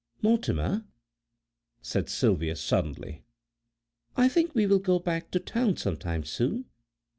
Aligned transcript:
"Mortimer," 0.23 0.85
said 1.83 2.09
Sylvia 2.09 2.55
suddenly, 2.55 3.21
"I 4.17 4.29
think 4.29 4.55
we 4.55 4.65
will 4.65 4.79
go 4.79 4.97
back 4.97 5.29
to 5.29 5.39
Town 5.39 5.77
some 5.77 5.95
time 5.97 6.23
soon." 6.23 6.65